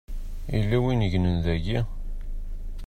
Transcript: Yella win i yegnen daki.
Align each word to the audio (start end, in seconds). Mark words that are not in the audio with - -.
Yella 0.55 0.77
win 0.83 0.99
i 1.03 1.05
yegnen 1.07 1.37
daki. 1.45 1.79